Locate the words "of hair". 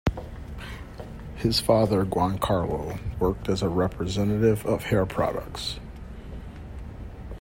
4.65-5.05